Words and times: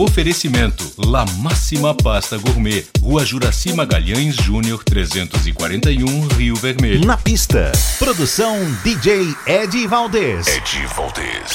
Oferecimento 0.00 0.84
La 0.96 1.26
Máxima 1.38 1.92
Pasta 1.92 2.38
Gourmet, 2.38 2.86
Rua 3.02 3.24
Juraci 3.24 3.72
Magalhães 3.72 4.36
Júnior 4.36 4.84
341, 4.84 6.28
Rio 6.36 6.54
Vermelho. 6.54 7.04
Na 7.04 7.16
pista, 7.16 7.72
produção 7.98 8.56
DJ 8.84 9.34
Ed 9.44 9.88
Valdez. 9.88 10.46
Ed 10.46 10.86
Valdez. 10.94 11.52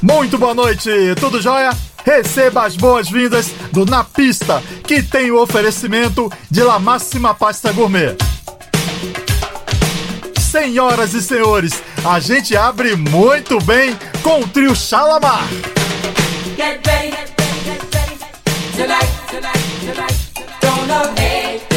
Muito 0.00 0.38
boa 0.38 0.54
noite, 0.54 0.88
tudo 1.20 1.42
jóia? 1.42 1.76
Receba 2.06 2.64
as 2.64 2.74
boas-vindas 2.74 3.52
do 3.70 3.84
Na 3.84 4.02
Pista, 4.02 4.62
que 4.88 5.02
tem 5.02 5.30
o 5.30 5.42
oferecimento 5.42 6.32
de 6.50 6.62
La 6.62 6.78
Máxima 6.78 7.34
Pasta 7.34 7.70
Gourmet. 7.70 8.16
Senhoras 10.40 11.12
e 11.12 11.20
senhores, 11.20 11.72
a 12.04 12.18
gente 12.18 12.56
abre 12.56 12.96
muito 12.96 13.58
bem 13.60 13.96
com 14.22 14.40
o 14.40 14.48
trio 14.48 14.74
Salamar. 14.74 15.46
Get 16.56 16.86
ready, 16.86 17.10
get 17.10 17.32
ready, 17.38 17.64
get 17.64 17.94
ready. 17.94 18.18
Tonight, 18.76 19.10
tonight, 19.28 19.58
tonight. 19.84 20.22
Don't. 20.60 21.71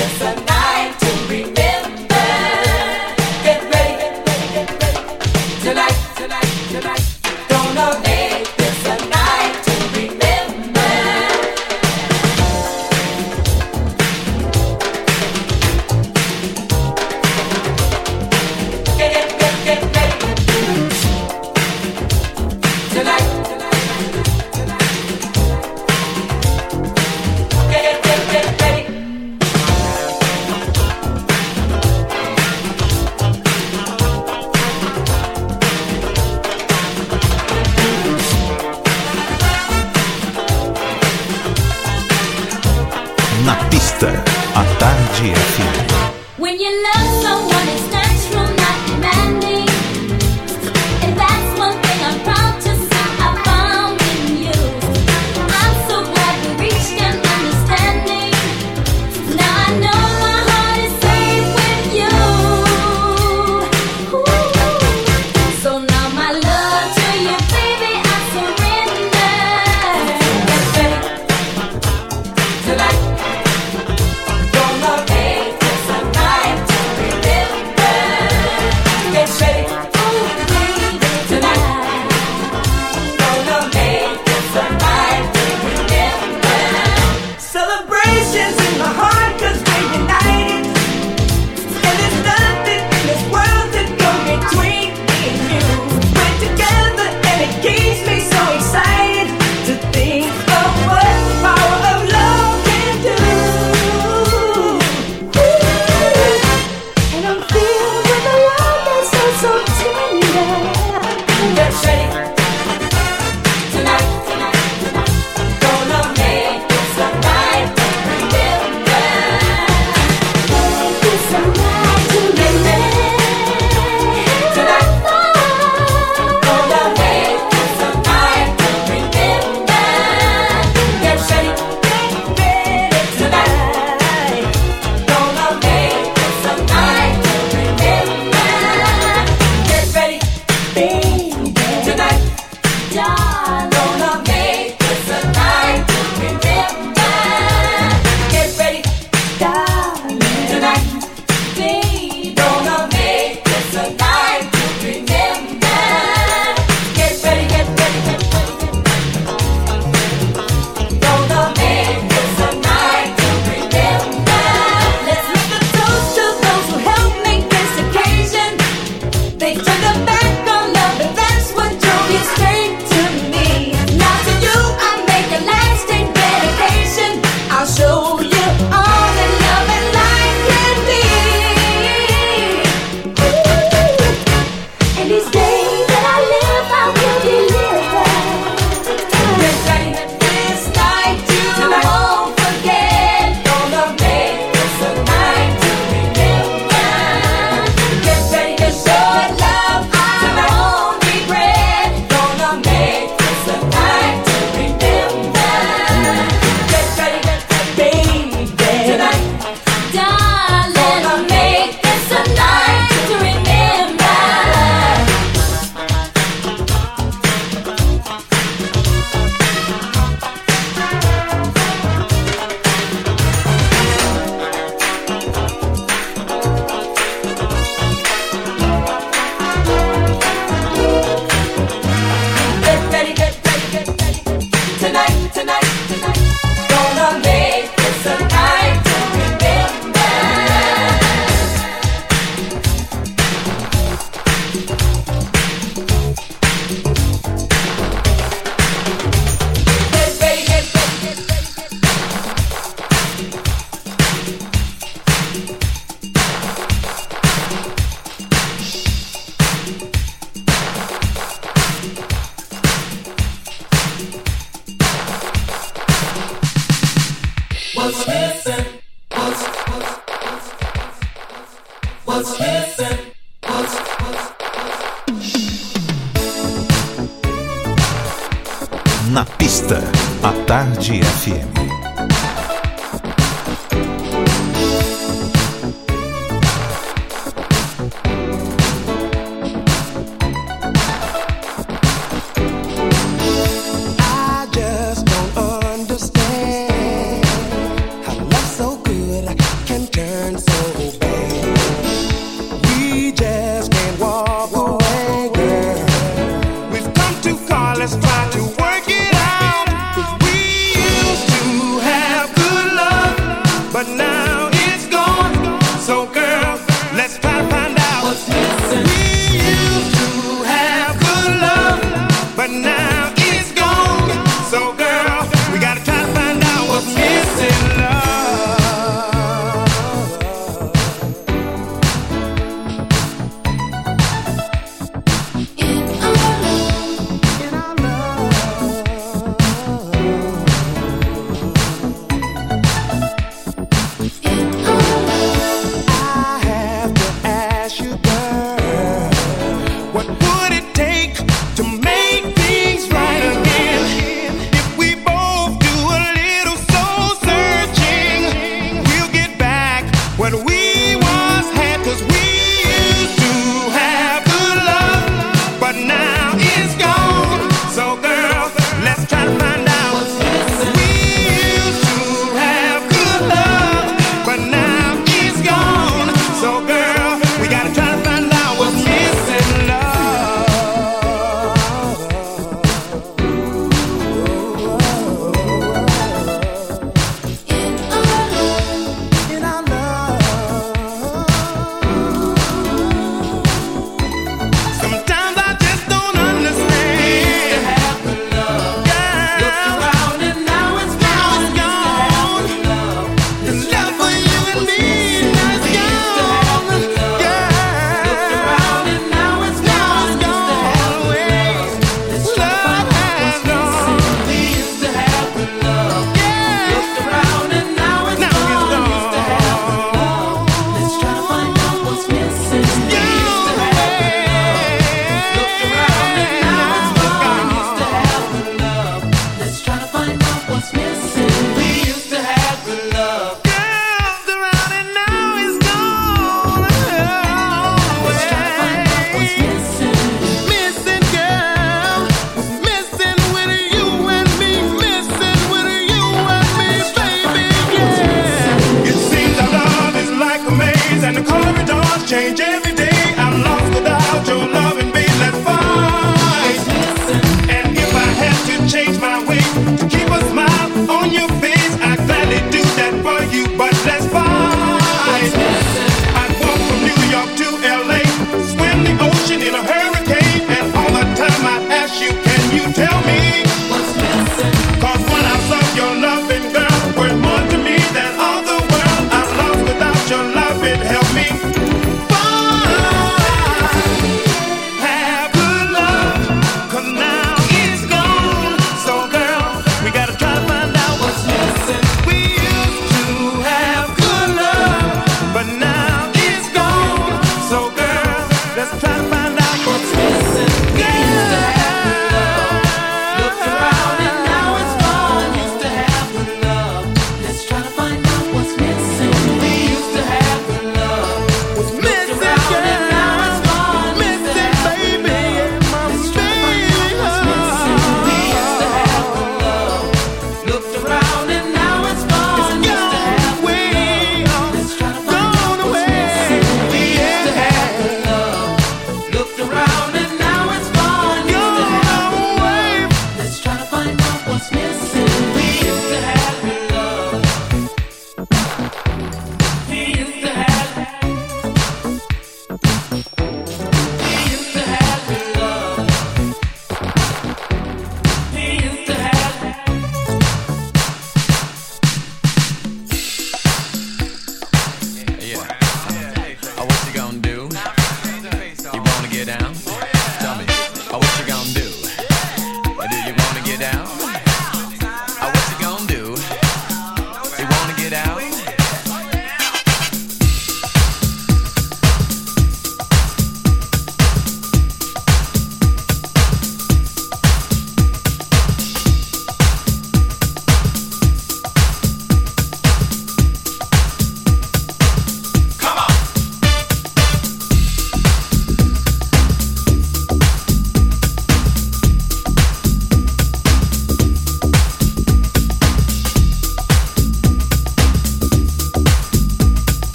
when 360.17 360.45
we 360.45 360.64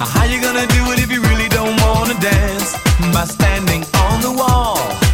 How 0.00 0.24
you 0.24 0.40
gonna 0.40 0.66
do 0.66 0.92
it 0.92 1.00
if 1.00 1.10
you 1.10 1.20
really 1.22 1.48
don't 1.48 1.76
wanna 1.82 2.14
dance? 2.20 2.72
By 3.12 3.24
standing 3.24 3.84
on 4.06 4.20
the 4.20 4.30
wall. 4.30 5.07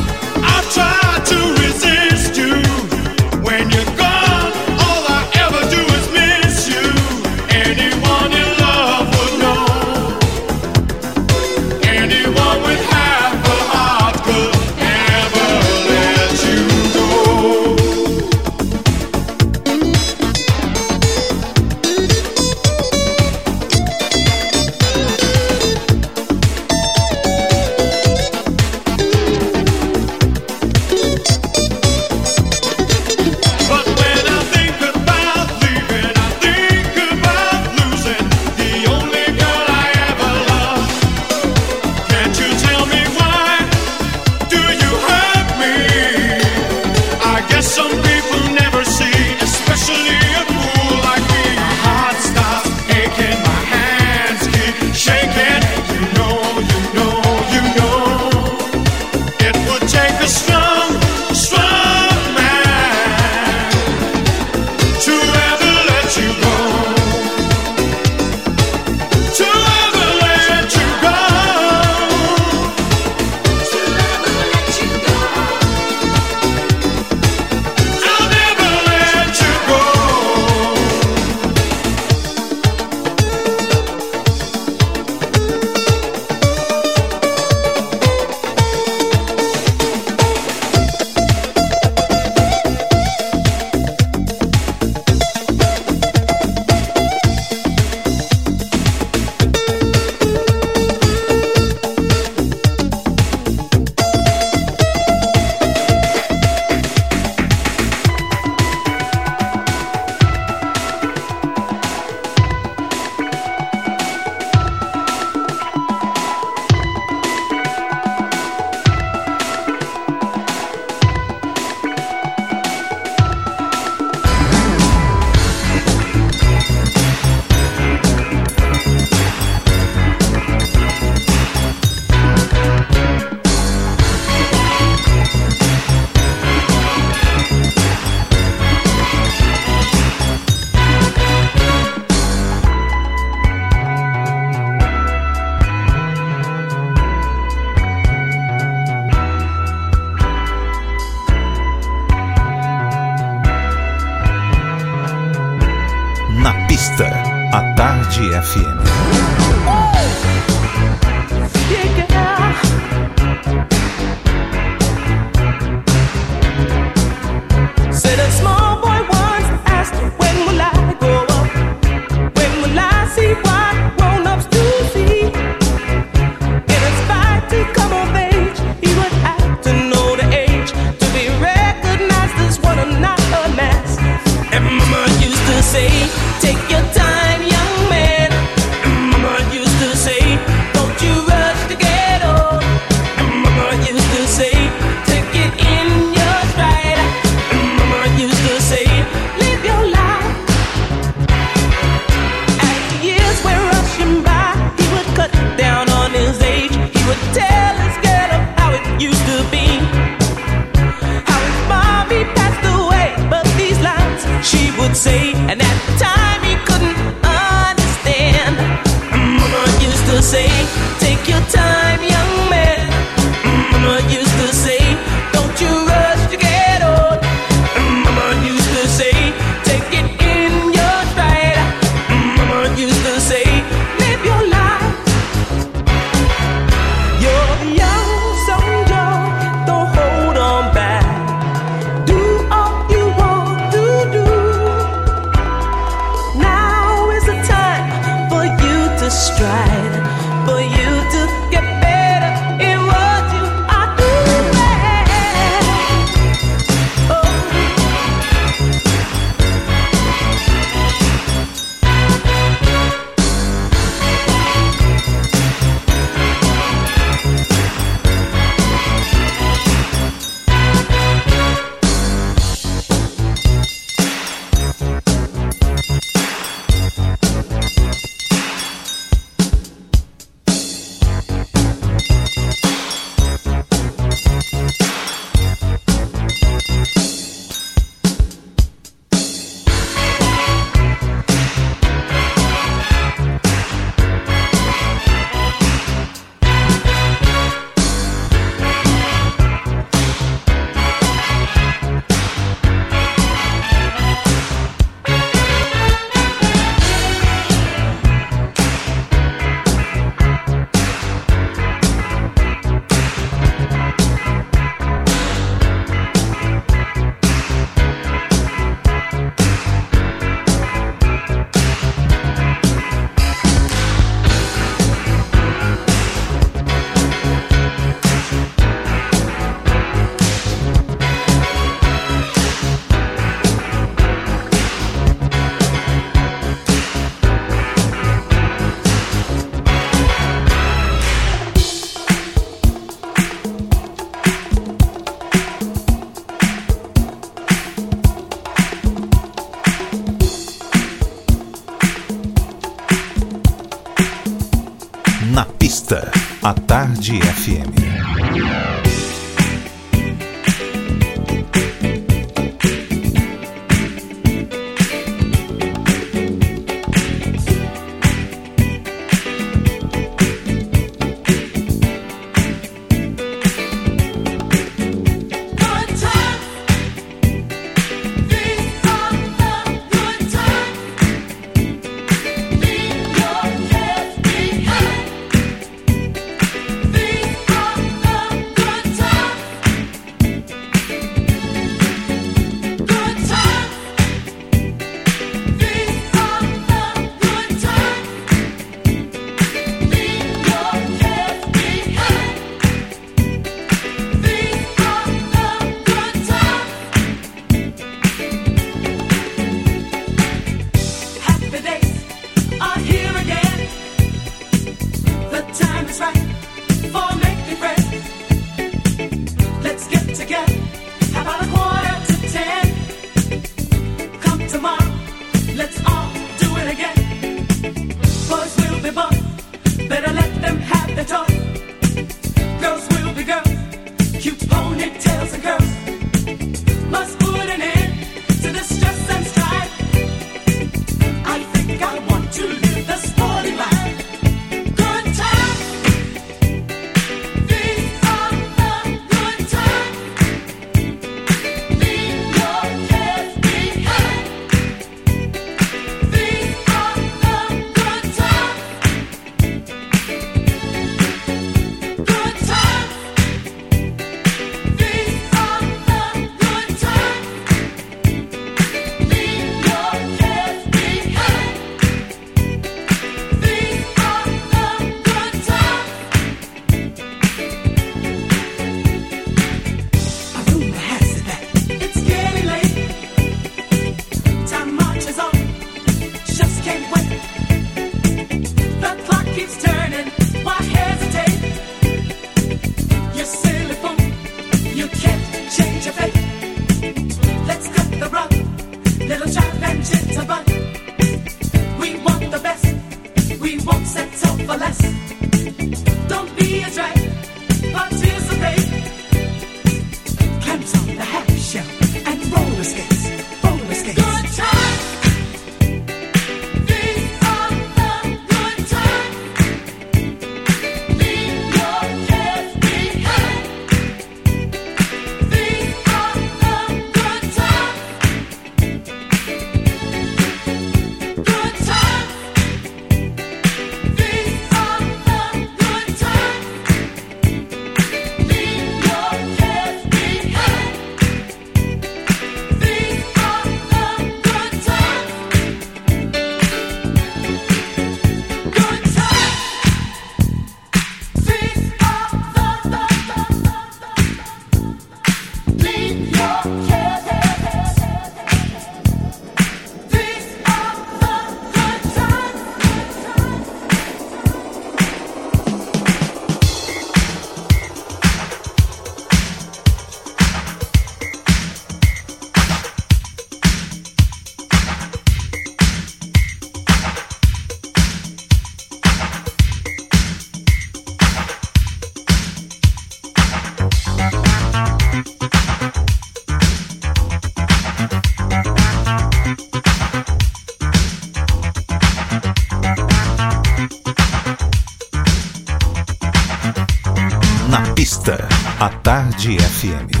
Tarde 599.01 599.37
FM. 599.37 600.00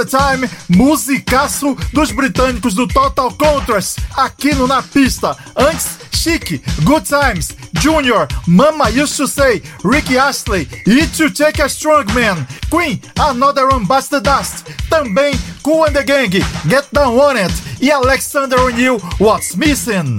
Takes 0.00 0.14
a 0.14 0.36
Little 0.36 0.46
Time, 0.46 0.50
musicaço 0.68 1.76
dos 1.92 2.12
britânicos 2.12 2.74
do 2.74 2.86
Total 2.86 3.30
Contrast, 3.32 3.98
aqui 4.16 4.54
no 4.54 4.66
Na 4.66 4.82
Pista. 4.82 5.36
Antes, 5.56 5.98
Chic, 6.12 6.62
Good 6.84 7.06
Times, 7.06 7.56
Junior, 7.80 8.26
Mama 8.46 8.88
Used 8.88 9.16
to 9.16 9.26
Say, 9.26 9.62
Ricky 9.84 10.18
Astley, 10.18 10.68
It 10.86 11.16
to 11.16 11.30
Take 11.30 11.62
a 11.62 11.68
Strong 11.68 12.12
Man, 12.14 12.46
Queen, 12.70 13.00
Another 13.18 13.68
One 13.68 13.86
Bust 13.86 14.10
the 14.10 14.20
Dust, 14.20 14.66
também 14.88 15.38
Cool 15.62 15.86
and 15.86 15.94
the 15.94 16.04
Gang, 16.04 16.30
Get 16.68 16.88
Down 16.92 17.18
On 17.18 17.36
It 17.36 17.52
e 17.80 17.90
Alexander 17.90 18.58
O'Neill, 18.60 18.98
What's 19.18 19.56
Missing. 19.56 20.18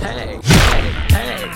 Hey, 0.00 0.40
hey, 1.10 1.52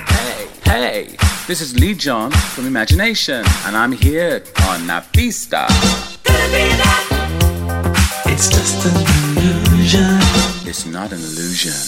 hey, 0.64 1.06
hey. 1.06 1.16
This 1.46 1.60
is 1.60 1.78
Lee 1.78 1.94
John 1.94 2.30
from 2.30 2.66
Imagination, 2.66 3.44
and 3.66 3.76
I'm 3.76 3.92
here 3.92 4.44
on 4.68 4.86
Na 4.86 5.00
Pista. 5.12 5.66
It's 8.45 8.51
just 8.51 8.86
an 8.86 8.97
illusion. 9.38 10.18
It's 10.68 10.84
not 10.84 11.12
an 11.12 11.20
illusion. 11.20 11.78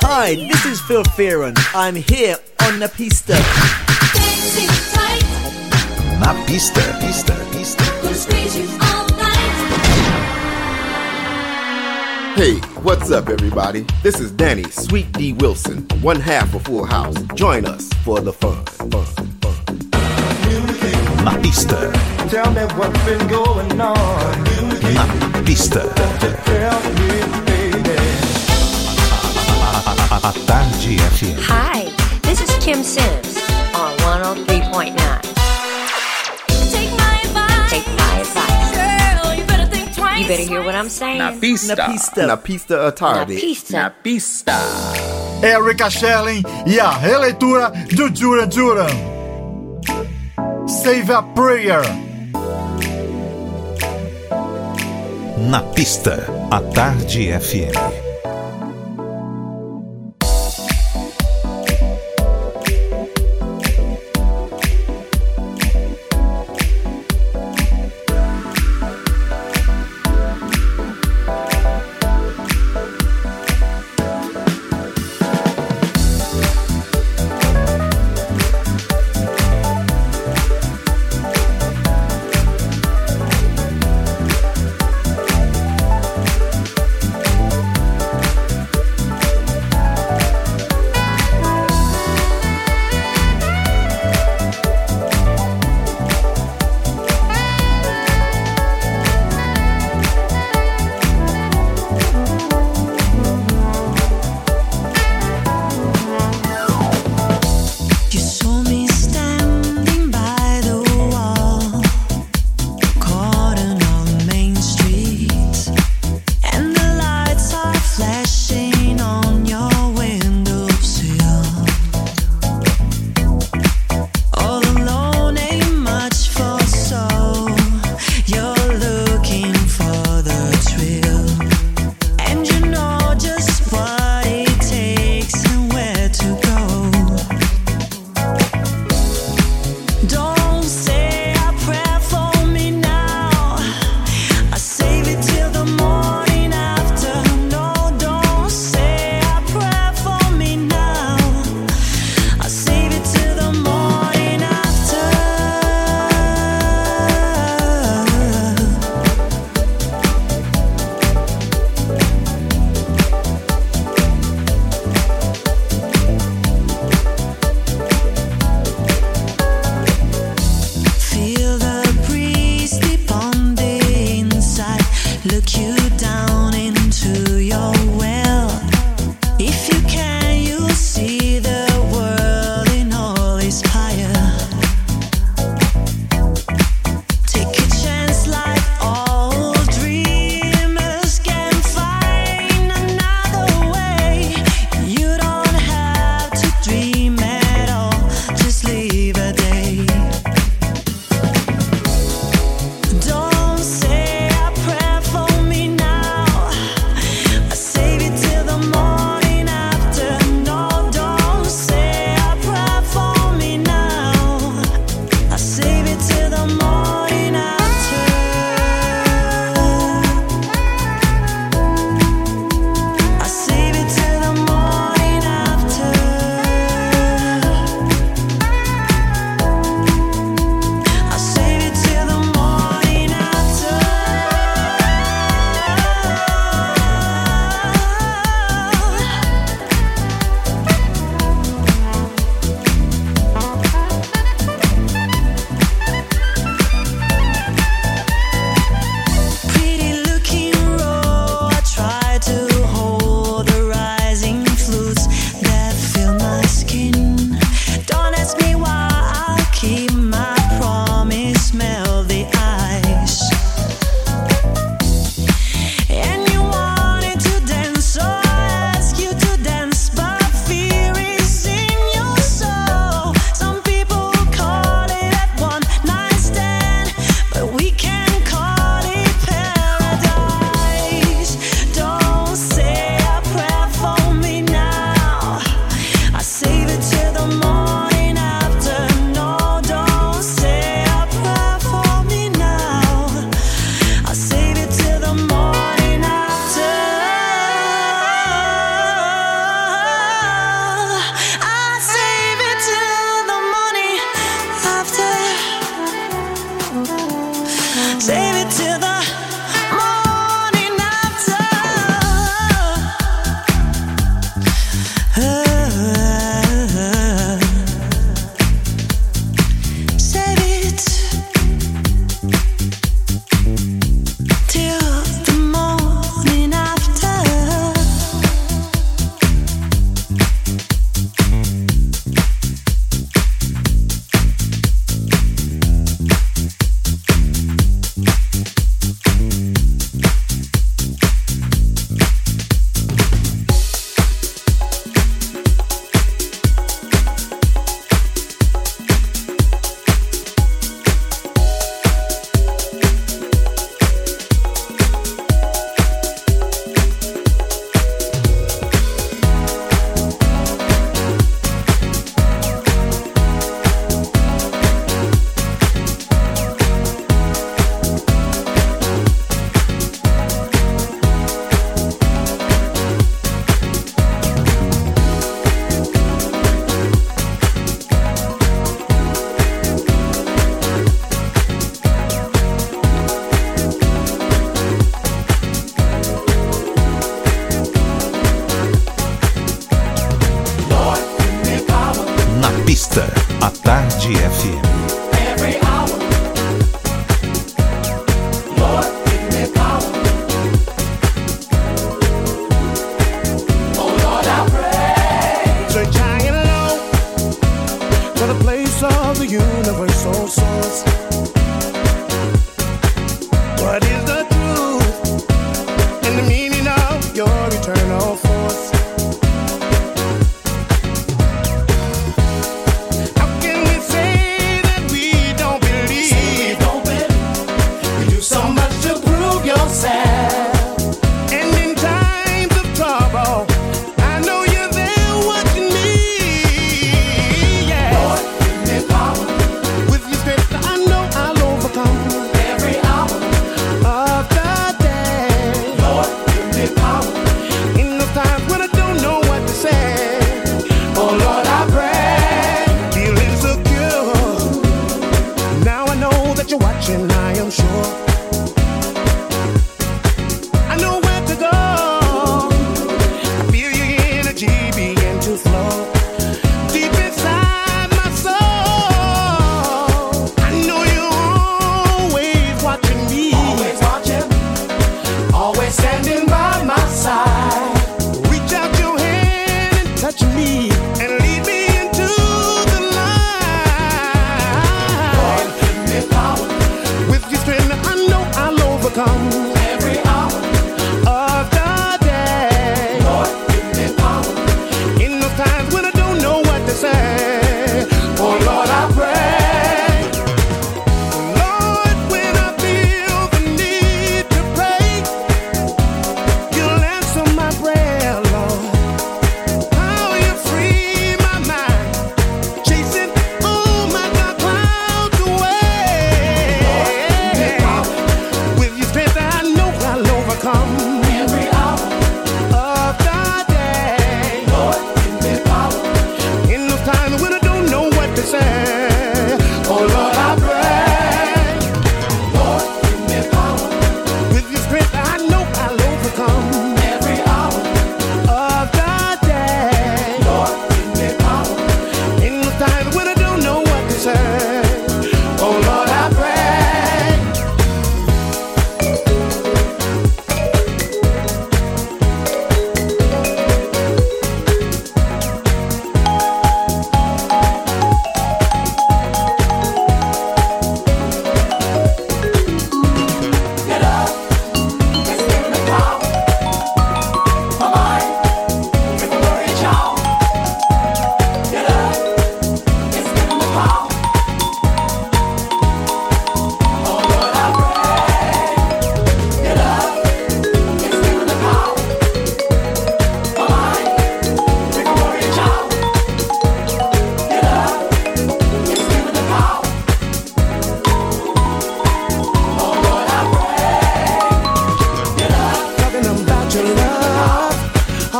Hi, 0.00 0.34
this 0.34 0.64
is 0.64 0.80
Phil 0.80 1.04
Fearon. 1.04 1.54
I'm 1.74 1.94
here 1.94 2.38
on 2.62 2.78
the 2.78 2.88
pista. 2.88 3.34
Dancing 4.14 4.72
tight, 4.96 5.20
Na 6.20 6.32
pista, 6.46 6.80
pista, 7.02 7.34
pista. 7.52 7.84
gonna 8.00 8.14
squeeze 8.14 8.56
you 8.56 8.66
all 8.80 9.06
night. 9.08 9.52
Hey, 12.36 12.54
what's 12.80 13.10
up, 13.10 13.28
everybody? 13.28 13.84
This 14.02 14.18
is 14.20 14.30
Danny 14.30 14.64
Sweet 14.70 15.12
D 15.12 15.34
Wilson, 15.34 15.86
one 16.00 16.18
half 16.18 16.54
of 16.54 16.62
Full 16.62 16.86
House. 16.86 17.14
Join 17.34 17.66
us 17.66 17.92
for 18.06 18.20
the 18.20 18.32
fun. 18.32 18.64
fun, 18.64 18.90
fun. 18.90 19.35
Na 21.26 21.32
pista, 21.38 21.76
Tell 22.30 22.50
me 22.52 22.62
what's 22.78 22.96
been 23.04 23.26
going 23.26 23.80
on. 23.80 24.44
na 24.94 25.42
pista. 25.44 25.82
Me, 25.82 27.10
baby. 27.46 27.96
A 30.22 30.32
Tarde 30.46 30.96
FM. 31.18 31.36
Hi, 31.50 31.90
this 32.22 32.40
is 32.40 32.50
Kim 32.64 32.82
Sims 32.84 33.36
on 33.74 33.92
103.9. 33.98 34.94
Take 36.70 36.92
my 36.94 37.14
advice, 37.24 37.70
Take 37.70 37.88
my 37.98 38.20
advice. 38.20 38.70
girl. 38.70 39.34
You 40.20 40.26
better 40.28 40.42
hear 40.48 40.62
what 40.62 40.74
I'm 40.76 40.88
saying. 40.88 41.18
Na 41.18 41.32
Pista. 41.32 41.74
Na 41.74 41.86
pista. 41.88 42.26
Na 42.26 42.36
pista 42.36 42.74
à 42.74 42.84
Na 42.84 42.92
tarde. 42.92 43.34
Na 43.34 43.40
pista. 43.40 43.94
Pista. 44.02 44.58
Erika 45.42 45.90
Sherlin 45.90 46.42
e 46.66 46.78
a 46.78 46.90
releitura 46.90 47.70
do 47.94 48.08
Duran 48.10 48.46
Duran. 48.48 49.15
Save 50.68 51.12
a 51.12 51.22
Prayer. 51.22 51.82
Na 55.38 55.62
pista, 55.62 56.26
a 56.50 56.60
Tarde 56.60 57.32
FM. 57.38 58.05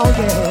Oh 0.08 0.14
yes. 0.18 0.45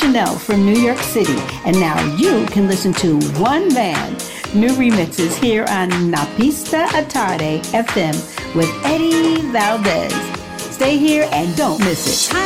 Chanel 0.00 0.38
from 0.38 0.64
New 0.64 0.80
York 0.80 0.98
City, 0.98 1.36
and 1.66 1.78
now 1.78 2.16
you 2.16 2.46
can 2.46 2.66
listen 2.66 2.94
to 2.94 3.20
One 3.38 3.68
Man. 3.74 4.14
New 4.54 4.70
remixes 4.70 5.36
here 5.36 5.66
on 5.68 6.10
Na 6.10 6.24
Pista 6.36 6.88
a 6.94 7.04
Tarde 7.04 7.60
FM 7.74 8.14
with 8.56 8.70
Eddie 8.82 9.42
Valdez. 9.52 10.14
Stay 10.56 10.96
here 10.96 11.28
and 11.32 11.54
don't 11.54 11.78
miss 11.80 12.30
it. 12.30 12.39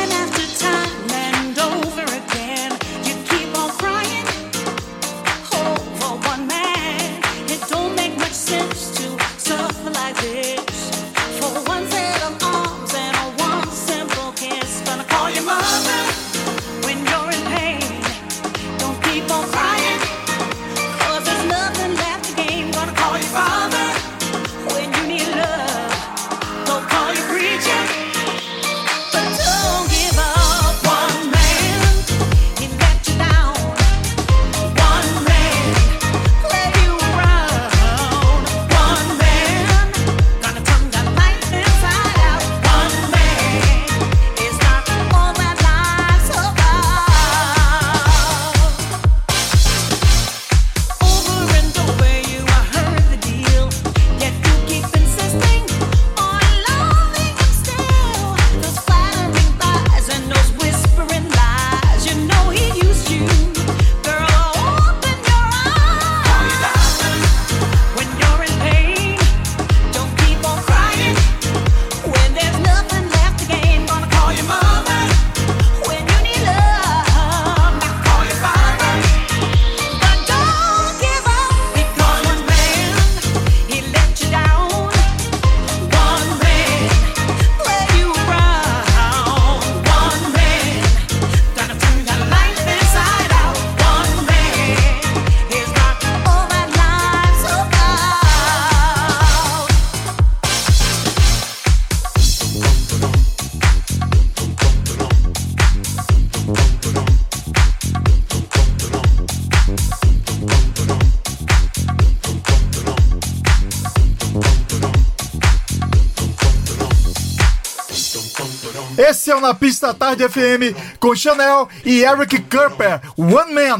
É 119.35 119.39
Na 119.41 119.53
Pista 119.53 119.93
Tarde 119.93 120.27
FM 120.29 120.97
com 120.97 121.13
Chanel 121.13 121.67
e 121.83 122.03
Eric 122.03 122.39
Kerper, 122.43 123.01
One 123.17 123.53
Man. 123.53 123.79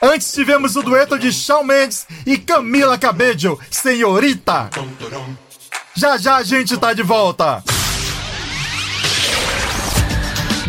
Antes 0.00 0.32
tivemos 0.32 0.76
o 0.76 0.82
dueto 0.82 1.18
de 1.18 1.30
Shawn 1.30 1.62
Mendes 1.62 2.06
e 2.24 2.38
Camila 2.38 2.96
Cabello, 2.96 3.60
Senhorita. 3.70 4.70
Já 5.94 6.16
já 6.16 6.36
a 6.36 6.42
gente 6.42 6.76
tá 6.78 6.94
de 6.94 7.02
volta. 7.02 7.62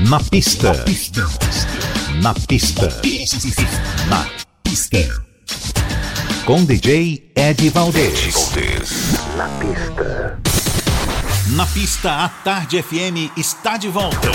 Na 0.09 0.19
pista. 0.19 0.73
Na 0.73 0.83
pista. 0.83 1.27
Na 2.21 2.33
pista. 4.65 5.23
Com 6.45 6.65
DJ 6.65 7.31
Ed 7.35 7.69
Valdez. 7.69 8.35
Na 9.37 9.47
pista. 9.47 10.42
Na 11.51 11.65
pista, 11.65 12.23
a 12.23 12.29
Tarde 12.29 12.81
FM 12.81 13.29
está 13.37 13.77
de 13.77 13.89
volta. 13.89 14.29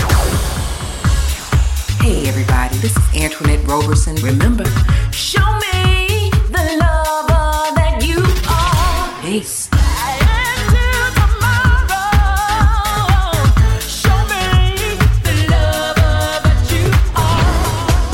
Hey 2.03 2.29
everybody, 2.29 2.77
this 2.79 2.93
is 2.93 3.25
Antoinette 3.25 3.67
Roberson. 3.67 4.15
Remember, 4.17 4.65
show 5.11 5.41
me 5.59 6.31
the 6.51 6.77
lover 6.79 7.75
that 7.75 8.05
you 8.05 8.19
are. 8.49 9.23
Peace. 9.23 9.69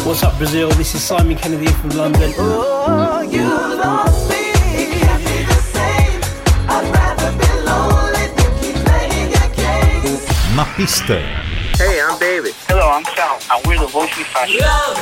What's 0.06 0.22
up, 0.22 0.38
Brazil? 0.38 0.68
This 0.70 0.94
is 0.94 1.02
Simon 1.02 1.36
Kennedy 1.36 1.66
from 1.66 1.90
London. 1.90 2.32
Oh, 2.38 3.22
you 3.22 3.42
lost 3.76 4.30
me. 4.30 4.43
Na 10.54 10.64
pista. 10.76 11.18
Hey, 11.78 12.00
I'm 12.00 12.16
David. 12.20 12.54
Hello, 12.68 12.88
I'm 12.88 13.04
Sal, 13.16 13.38
and 13.50 13.66
we're 13.66 13.76
the 13.76 13.88
Voice 13.88 14.14
Fashion. 14.30 14.60
Love, 14.60 14.94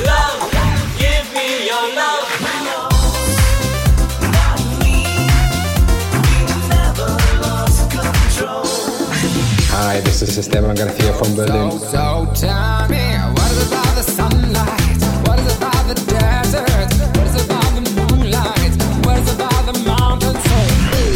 love, 0.00 0.50
give 0.96 1.28
me 1.34 1.66
your 1.68 1.94
love. 1.94 2.24
Hi, 9.76 10.00
this 10.00 10.22
is 10.22 10.38
Esteban 10.38 10.74
Garcia 10.74 11.12
from 11.12 11.36
Berlin. 11.36 11.78
So 11.78 12.26
tell 12.34 12.88
me, 12.88 13.12
what 13.36 13.50
is 13.52 13.68
about 13.68 13.94
the 13.96 14.02
sunlight? 14.02 15.02
What 15.28 15.38
is 15.38 15.56
about 15.58 15.86
the 15.86 15.94
desert? 15.94 16.23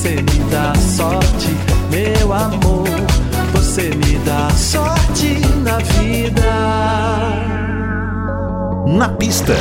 Você 0.00 0.14
me 0.14 0.50
dá 0.50 0.74
sorte, 0.76 1.48
meu 1.90 2.32
amor. 2.32 2.88
Você 3.52 3.90
me 3.90 4.18
dá 4.24 4.48
sorte 4.48 5.40
na 5.62 5.76
vida. 5.76 6.42
Na 8.96 9.10
pista, 9.10 9.54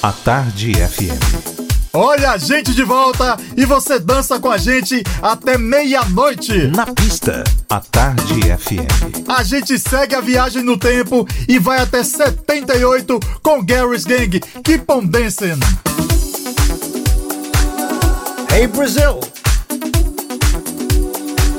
a 0.00 0.12
Tarde 0.12 0.72
FM. 0.72 1.66
Olha 1.92 2.30
a 2.30 2.38
gente 2.38 2.72
de 2.76 2.84
volta 2.84 3.36
e 3.56 3.64
você 3.64 3.98
dança 3.98 4.38
com 4.38 4.52
a 4.52 4.56
gente 4.56 5.02
até 5.20 5.58
meia-noite. 5.58 6.68
Na 6.68 6.86
pista, 6.86 7.42
a 7.68 7.80
Tarde 7.80 8.42
FM. 8.42 9.26
A 9.26 9.42
gente 9.42 9.76
segue 9.80 10.14
a 10.14 10.20
viagem 10.20 10.62
no 10.62 10.78
tempo 10.78 11.26
e 11.48 11.58
vai 11.58 11.80
até 11.80 12.04
78 12.04 13.18
com 13.42 13.64
Gary's 13.64 14.04
Gang. 14.04 14.38
Keep 14.62 14.84
on 14.92 15.06
dancing. 15.06 15.58
Hey 18.48 18.68
Brazil! 18.68 19.18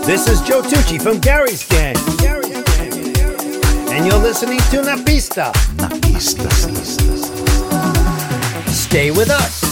This 0.08 0.30
is 0.30 0.39
Joe 0.39 0.62
Tucci 0.62 1.01
from 1.01 1.20
Gary's 1.20 1.68
Gang. 1.68 1.97
And 3.91 4.05
you're 4.05 4.18
listening 4.18 4.60
to 4.72 4.78
Napista. 4.78 5.51
Napista. 5.76 6.49
Stay 8.70 9.12
with 9.12 9.30
us. 9.30 9.66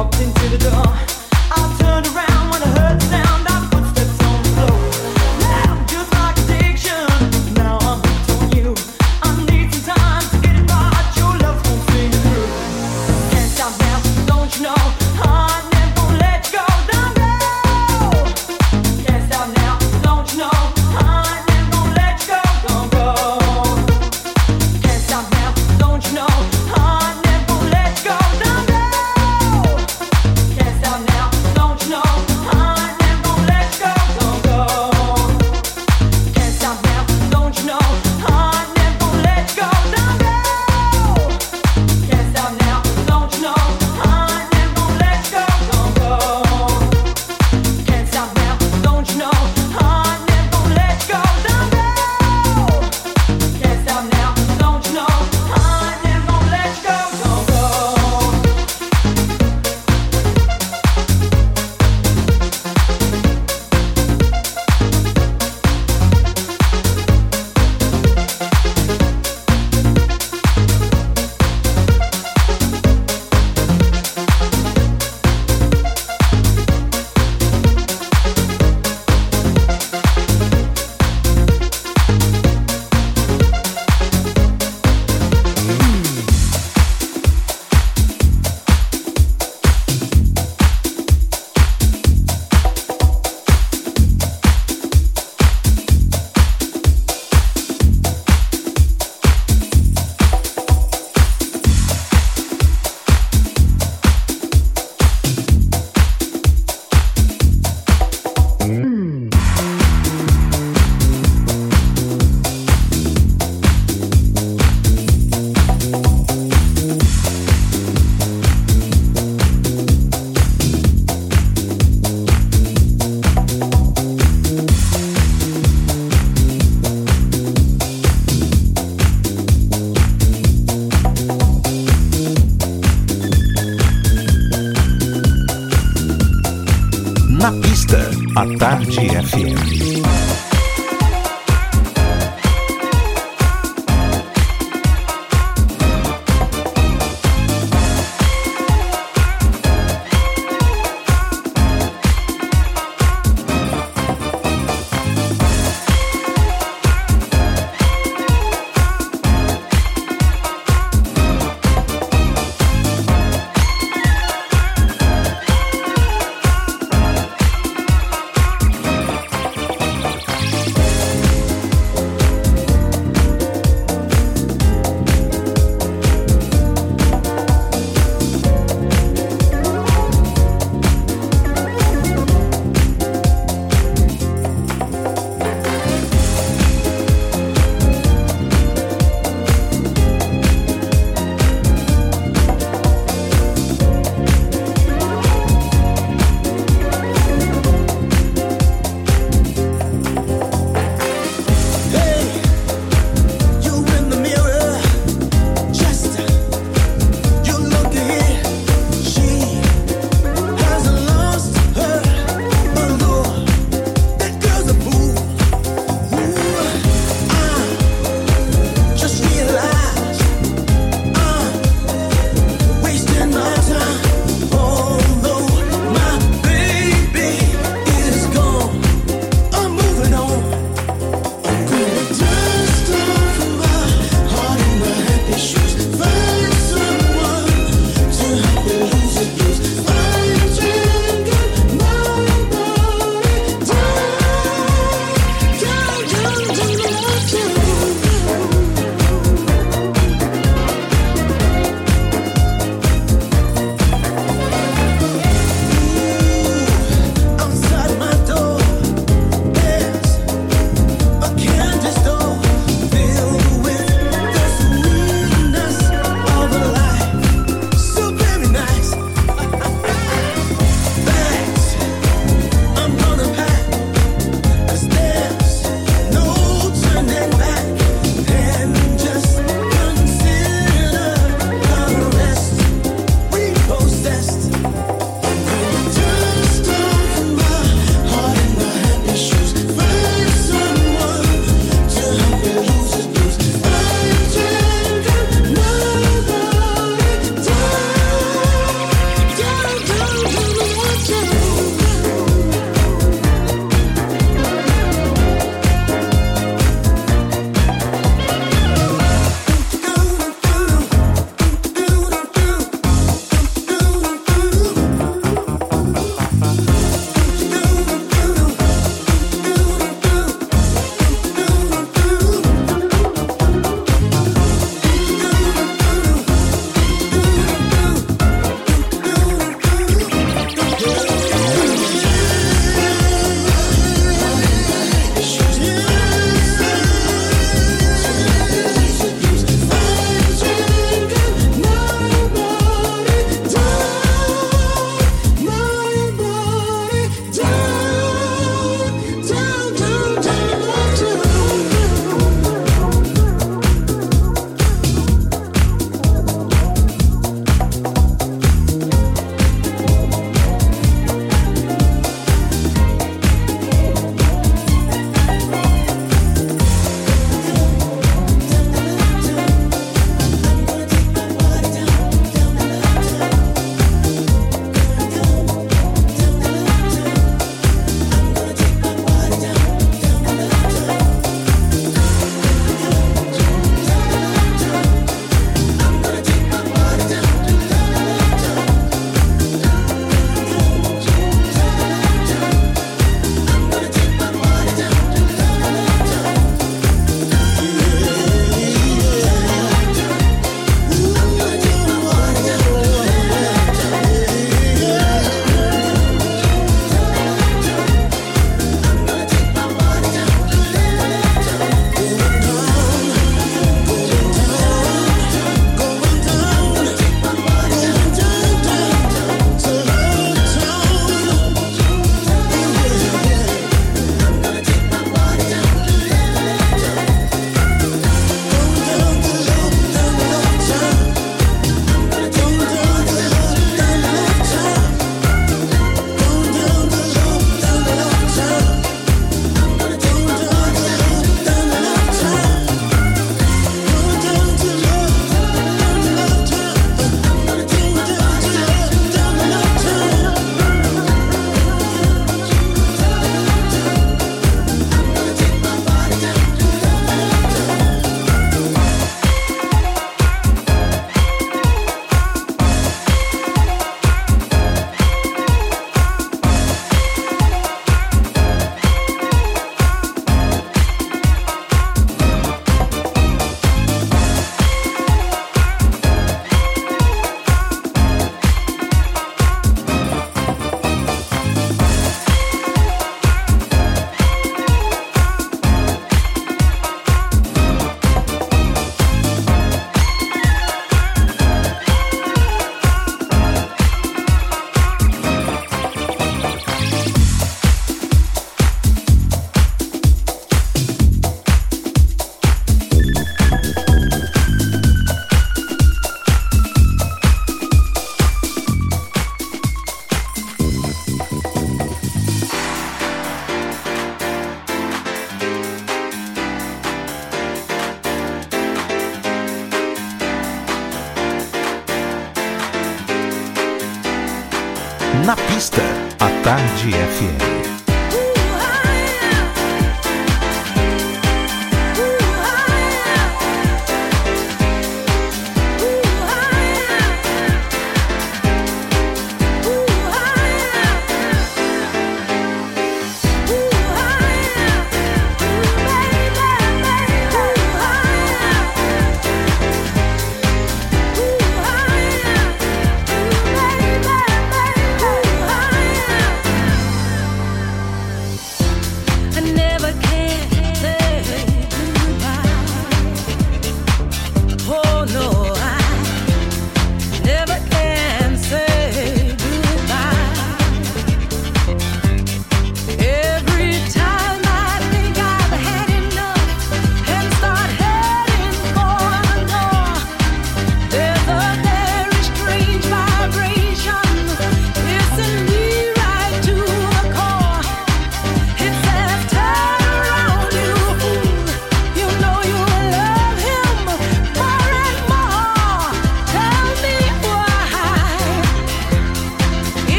walked 0.00 0.18
into 0.22 0.48
the 0.48 0.70
door. 0.70 1.09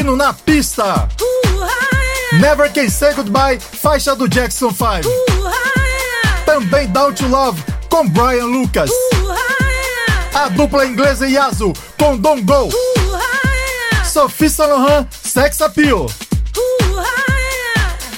Aqui 0.00 0.02
no 0.02 0.16
Na 0.16 0.32
Pista. 0.32 1.08
Never 2.40 2.72
Can 2.72 2.88
Say 2.88 3.12
Goodbye, 3.14 3.58
faixa 3.60 4.16
do 4.16 4.28
Jackson 4.28 4.70
5. 4.70 5.08
Também 6.46 6.88
Down 6.88 7.12
to 7.12 7.28
Love 7.28 7.62
com 7.90 8.08
Brian 8.08 8.46
Lucas. 8.46 8.90
A 10.34 10.48
dupla 10.48 10.86
inglesa 10.86 11.28
Yasu 11.28 11.72
com 11.98 12.16
Don't 12.16 12.42
Go. 12.42 12.70
Sophie 14.04 14.48
Saint 14.48 14.70
Laurent, 14.70 15.06
Sex 15.10 15.60
Appeal. 15.60 16.06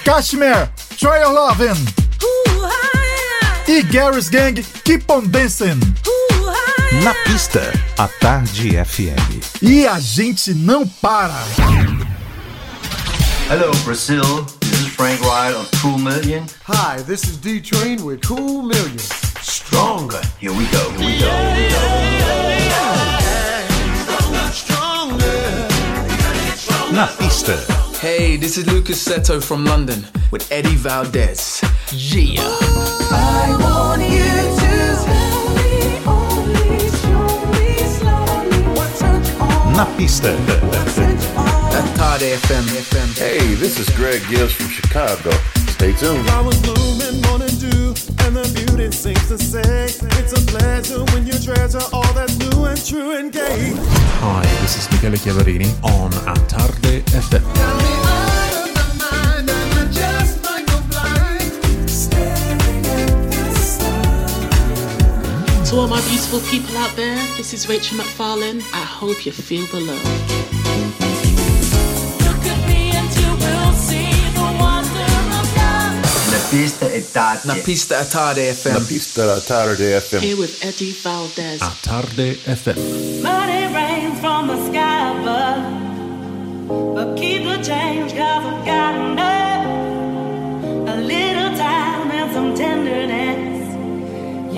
Kashmir, 0.05 0.69
Try 0.97 1.21
Your 1.21 1.33
Lovin'. 1.33 1.75
E 3.67 3.83
Gary's 3.83 4.29
Gang, 4.29 4.55
Keep 4.85 5.11
On 5.11 5.23
Dancing. 5.27 5.81
Na 7.01 7.15
pista, 7.25 7.73
a 7.97 8.07
Tarde 8.07 8.77
FM. 8.85 9.41
E 9.63 9.87
a 9.87 9.99
gente 9.99 10.53
não 10.53 10.87
para. 10.87 11.43
Hello, 13.49 13.71
Brazil. 13.85 14.45
This 14.61 14.81
is 14.81 14.89
Frank 14.89 15.23
Wright 15.23 15.57
of 15.57 15.71
Cool 15.81 15.97
Million. 15.99 16.45
Hi, 16.67 17.01
this 17.03 17.25
is 17.25 17.39
D 17.39 17.63
Train 17.63 18.05
with 18.05 18.21
Cool 18.21 18.63
Million. 18.63 18.99
Stronger. 19.41 20.21
Here 20.39 20.53
we 20.53 20.67
go. 20.67 20.91
Here 20.91 21.07
we 21.07 21.19
go. 21.19 21.31
Here 21.55 21.67
we 21.67 22.59
go. 22.61 22.73
Na 26.93 27.07
pista, 27.17 27.57
Hey, 28.03 28.37
this 28.37 28.59
is 28.59 28.67
Lucas 28.67 29.03
Seto 29.03 29.41
from 29.43 29.65
London 29.65 30.05
with 30.31 30.47
Eddie 30.53 30.77
Valdez. 30.77 31.63
Yeah. 31.91 32.43
I 33.11 33.57
want 33.59 34.03
you 34.03 34.52
na 39.77 39.85
pista. 39.97 40.29
At 42.13 42.21
FM. 42.21 42.67
Hey, 43.17 43.55
this 43.55 43.79
is 43.79 43.89
Greg 43.97 44.21
Gibbs 44.29 44.53
from 44.53 44.69
Chicago. 44.69 45.31
Stay 45.69 45.93
tuned. 45.93 46.27
Flowers 46.27 46.61
blooming, 46.61 47.23
morning 47.23 47.57
dew, 47.57 47.95
and 48.25 48.37
the 48.37 48.45
beauty 48.55 48.91
sings 48.93 49.27
to 49.29 49.39
say, 49.39 49.85
It's 50.21 50.33
a 50.33 50.43
pleasure 50.47 51.03
when 51.13 51.27
you 51.27 51.33
treasure 51.39 51.81
all 51.93 52.13
that's 52.13 52.37
new 52.39 52.65
and 52.65 52.87
true 52.87 53.17
and 53.17 53.33
gay. 53.33 53.73
Hi, 54.21 54.43
this 54.61 54.77
is 54.77 54.91
Michele 54.91 55.17
Chiavarini 55.17 55.71
on 55.83 56.13
A 56.29 56.35
Tarde 56.49 57.03
FM. 57.17 58.02
To 65.73 65.79
all 65.79 65.89
my 65.89 66.03
beautiful 66.03 66.41
people 66.51 66.77
out 66.77 66.95
there, 66.97 67.17
this 67.39 67.55
is 67.55 67.67
Rachel 67.67 67.97
McFarlane. 67.97 68.61
I 68.75 68.85
hope 68.85 69.25
you 69.25 69.33
feel 69.33 69.67
the 69.69 69.81
love. 69.81 70.03
La 76.31 76.39
pista 76.51 76.91
è 76.91 77.11
tardi. 77.11 77.47
Na 77.47 77.55
pista 77.55 78.01
è 78.01 78.07
tardi 78.07 78.43
FM. 78.43 78.73
La 78.75 78.81
pista 78.81 79.41
tarde 79.41 79.99
FM. 79.99 80.19
Here 80.19 80.37
with 80.37 80.63
Eddie 80.63 80.95
Valdez. 81.03 81.63
A 81.63 81.75
Tarde 81.81 82.35
FM. 82.35 83.23
Money 83.23 83.73
rains 83.73 84.19
from 84.19 84.49
the 84.49 84.59
sky 84.67 85.09
above. 85.17 85.65
But 86.95 87.17
keep 87.19 87.45
the 87.45 87.57
change, 87.63 88.13
cause 88.13 88.45
I've 88.45 88.63
got 88.67 88.95
enough. 88.95 89.65
A 90.87 90.97
little 91.01 91.57
time 91.57 92.11
and 92.11 92.31
some 92.35 92.55
tenderness. 92.55 93.12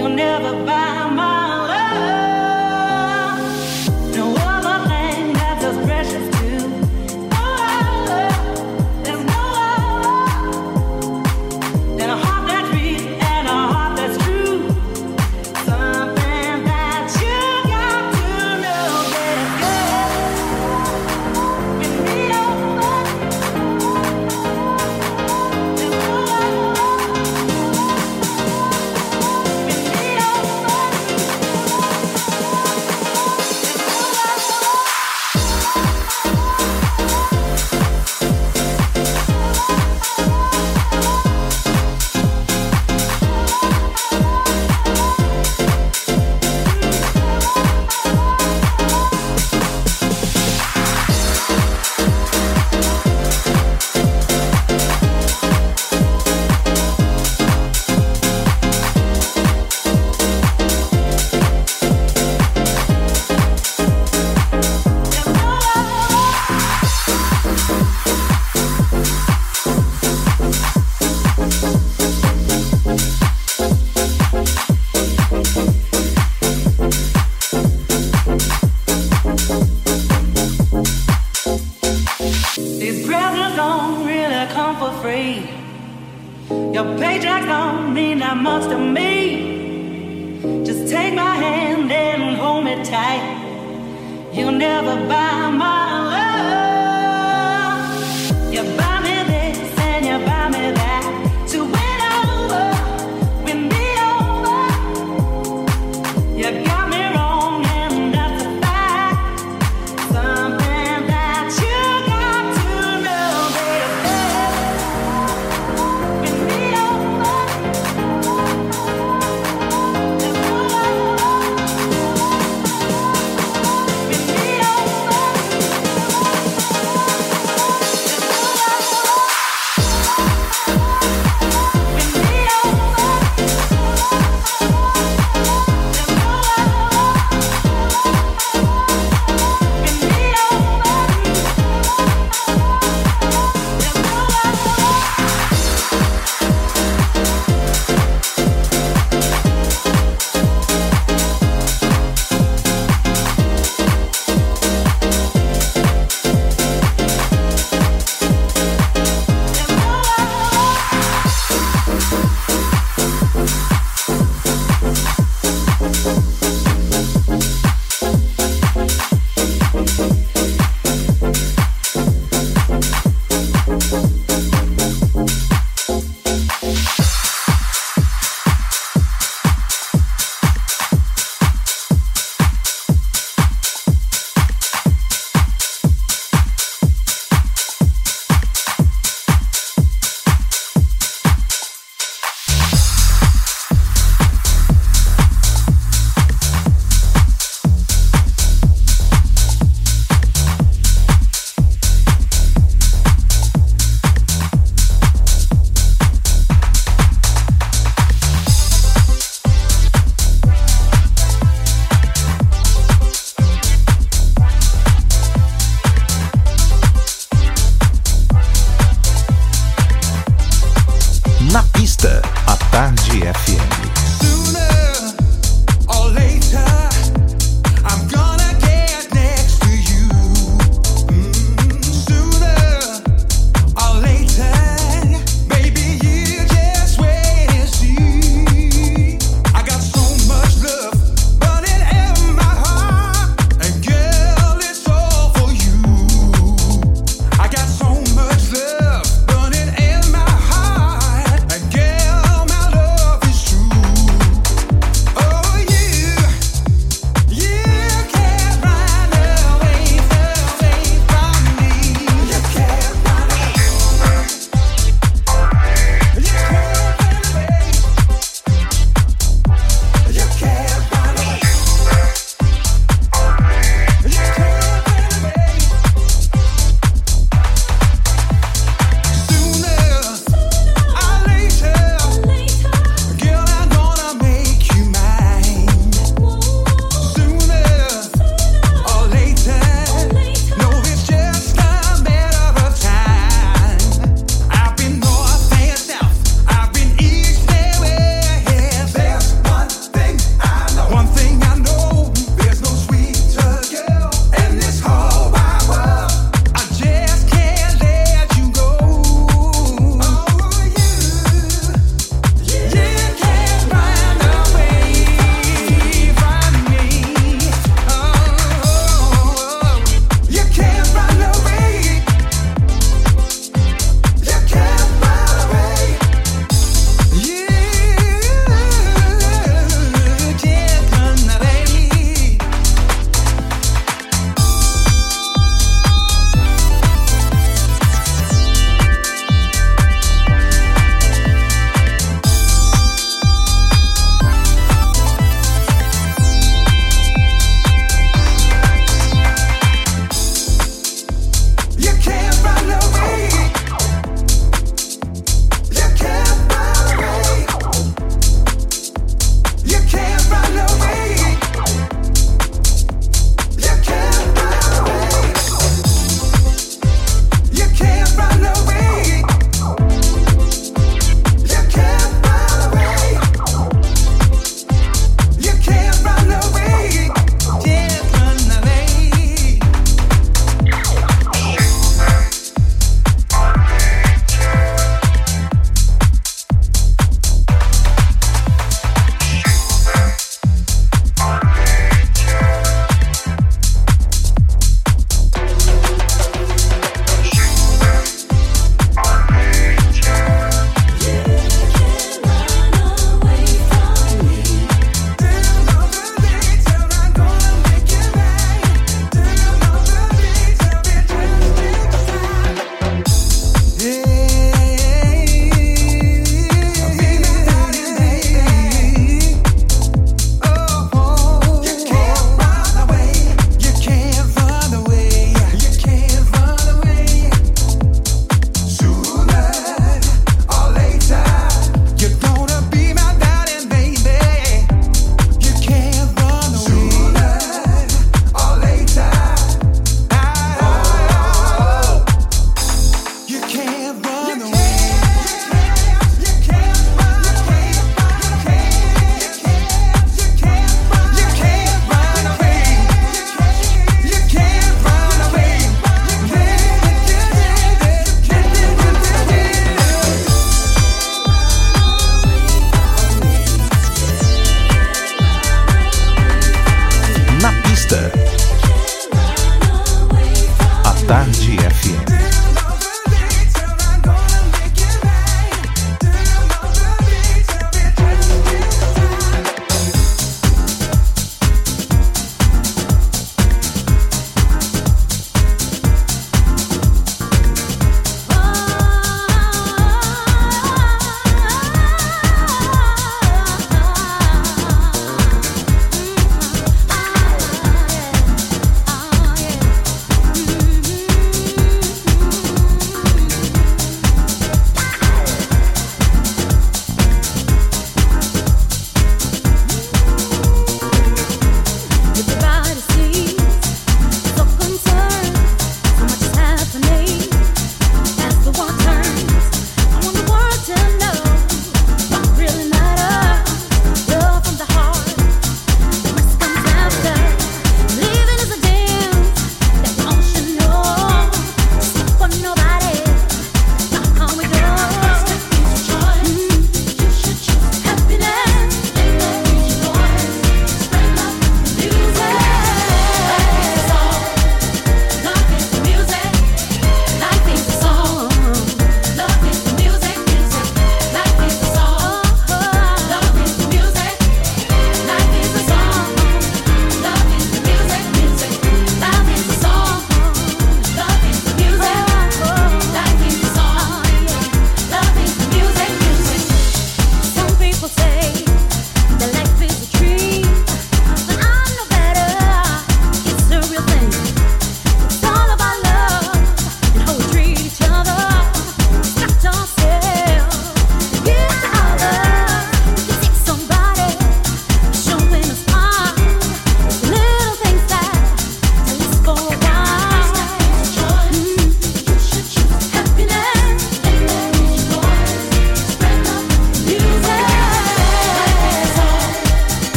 You'll 0.00 0.08
never 0.08 0.52
buy 0.64 1.10
my 1.10 1.49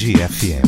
Tarde 0.00 0.22
FM. 0.22 0.59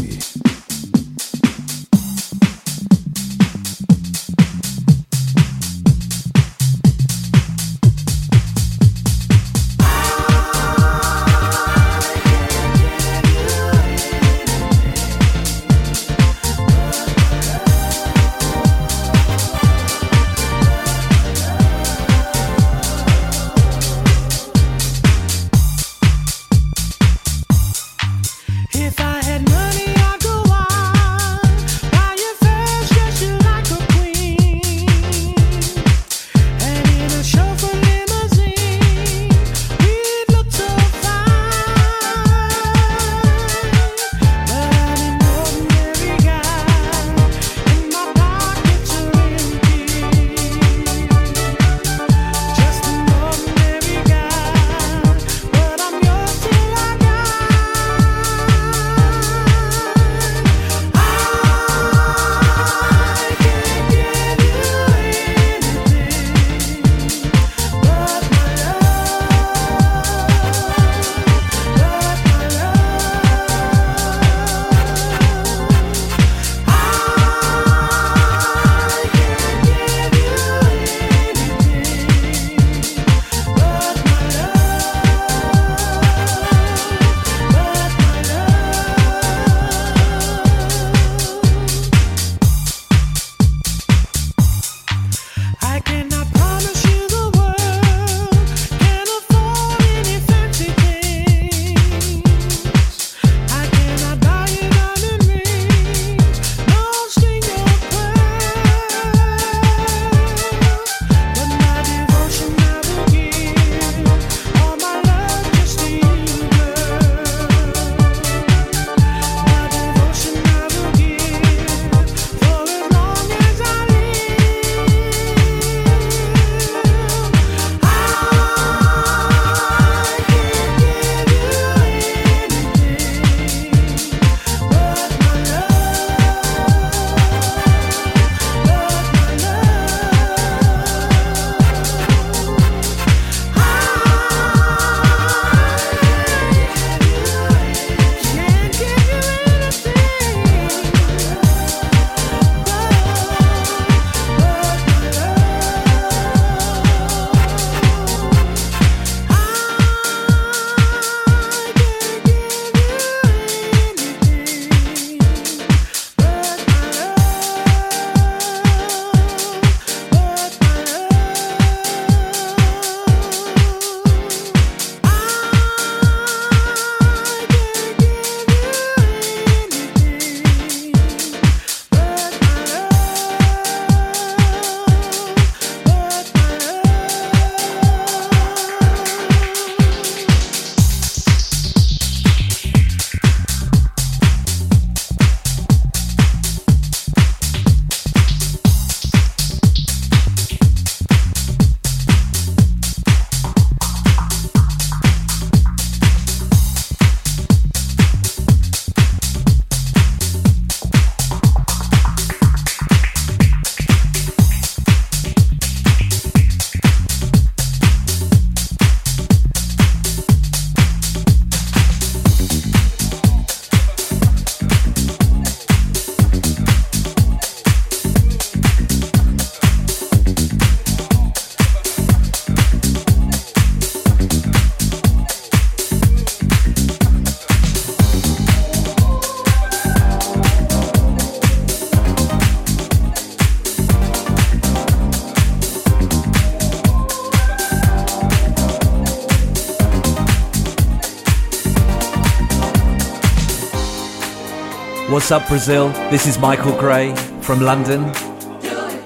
What's 255.22 255.30
up, 255.30 255.46
Brazil? 255.46 255.88
This 256.10 256.26
is 256.26 256.36
Michael 256.36 256.76
Gray 256.76 257.14
from 257.42 257.60
London, 257.60 258.02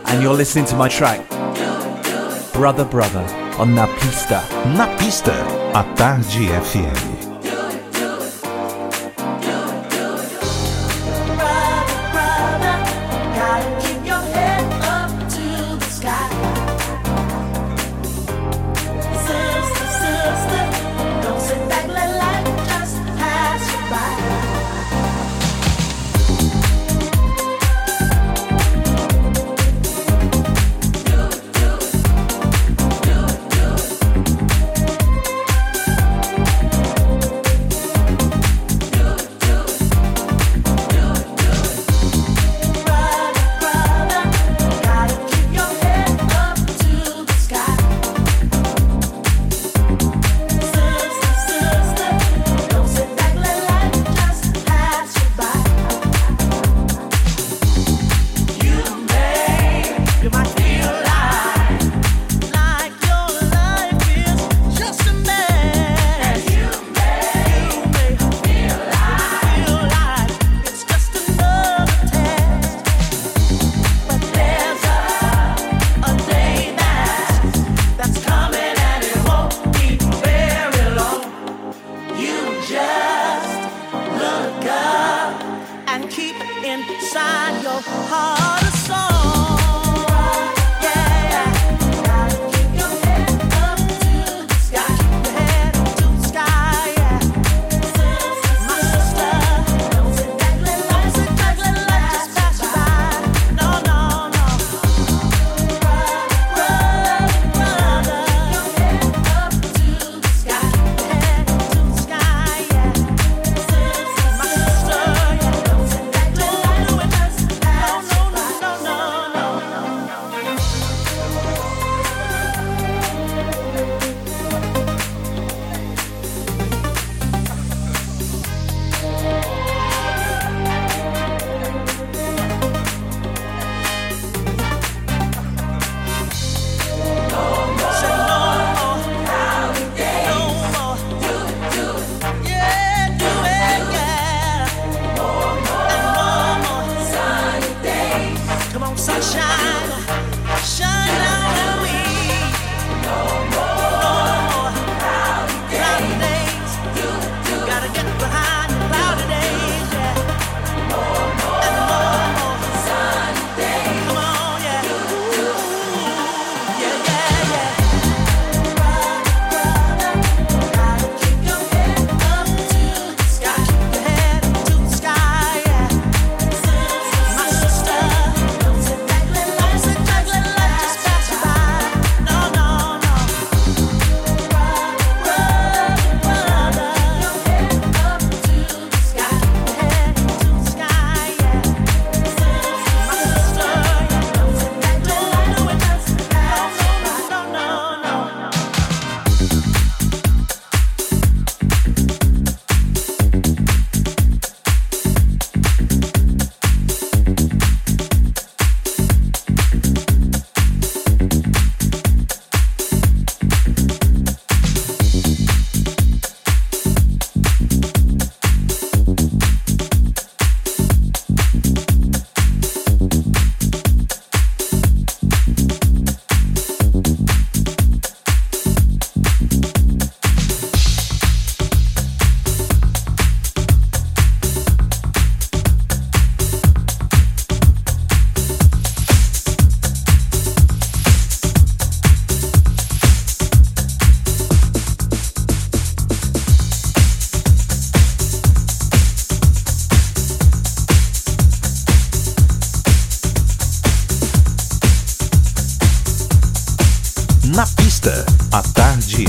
and 0.06 0.22
you're 0.22 0.32
listening 0.32 0.64
to 0.64 0.74
my 0.74 0.88
track, 0.88 1.20
Brother 2.54 2.86
Brother, 2.86 3.20
on 3.58 3.74
Na 3.74 3.86
Pista. 3.98 4.42
Na 4.74 4.86
Pista, 4.96 5.34
a 5.74 5.84
Tarde 5.94 6.48
FM. 6.62 7.15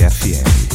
FM. 0.09 0.66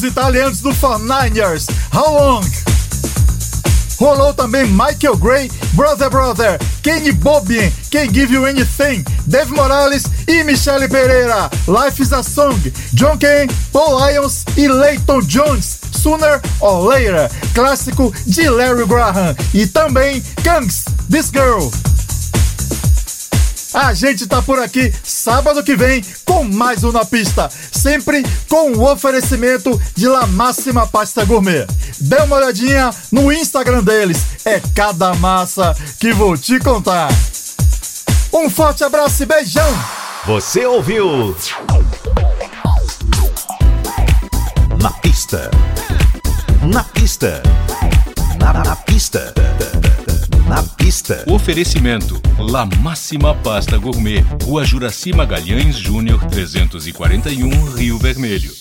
O 0.00 0.02
som 0.02 0.06
dos 0.06 0.10
italianos 0.10 0.60
do 0.60 0.74
For 0.74 0.98
Nine 0.98 1.36
Years, 1.36 1.66
How 1.92 2.14
Long? 2.14 2.44
Rolou 3.98 4.32
também 4.32 4.66
Michael 4.66 5.16
Gray, 5.16 5.50
Brother 5.74 6.08
Brother, 6.08 6.58
Kenny 6.82 7.12
Bobien, 7.12 7.70
Can't 7.90 8.12
Give 8.14 8.32
You 8.32 8.46
Anything, 8.46 9.04
Dave 9.26 9.52
Morales 9.52 10.04
e 10.26 10.42
Michele 10.42 10.88
Pereira, 10.88 11.50
Life 11.68 12.00
is 12.00 12.12
a 12.12 12.22
Song, 12.22 12.58
John 12.94 13.18
Kane, 13.18 13.52
Paul 13.72 13.98
Lyons 13.98 14.44
e 14.56 14.66
Leighton 14.68 15.20
Jones, 15.20 15.78
Sooner 15.92 16.40
or 16.60 16.86
Later, 16.86 17.30
clássico 17.52 18.12
de 18.26 18.48
Larry 18.48 18.86
Graham, 18.86 19.36
e 19.52 19.66
também 19.66 20.22
Kangs, 20.42 20.84
This 21.10 21.30
Girl. 21.30 21.68
A 23.72 23.94
gente 23.94 24.26
tá 24.26 24.42
por 24.42 24.58
aqui 24.58 24.92
sábado 25.04 25.62
que 25.62 25.76
vem 25.76 26.02
com 26.24 26.42
mais 26.42 26.82
um 26.82 26.90
na 26.90 27.04
pista, 27.04 27.48
sempre 27.80 28.22
com 28.48 28.72
o 28.72 28.90
oferecimento 28.90 29.80
de 29.96 30.06
La 30.06 30.26
Máxima 30.26 30.86
Pasta 30.86 31.24
Gourmet. 31.24 31.66
Dê 31.98 32.16
uma 32.18 32.36
olhadinha 32.36 32.90
no 33.10 33.32
Instagram 33.32 33.82
deles, 33.82 34.18
é 34.44 34.60
cada 34.74 35.14
massa 35.14 35.74
que 35.98 36.12
vou 36.12 36.36
te 36.36 36.58
contar. 36.58 37.08
Um 38.32 38.50
forte 38.50 38.84
abraço 38.84 39.22
e 39.22 39.26
beijão! 39.26 40.00
Você 40.26 40.66
ouviu? 40.66 41.34
Na 44.82 44.90
pista. 44.90 45.50
Na 46.62 46.84
pista. 46.84 47.42
Na, 48.38 48.52
na 48.52 48.76
pista. 48.76 49.32
Na 50.50 50.64
pista. 50.64 51.22
Oferecimento: 51.28 52.20
La 52.40 52.66
Máxima 52.66 53.36
Pasta 53.36 53.76
Gourmet, 53.78 54.24
Rua 54.42 54.64
Juraci 54.64 55.12
Magalhães 55.12 55.76
Júnior 55.76 56.24
341, 56.24 57.66
Rio 57.76 57.96
Vermelho. 57.98 58.59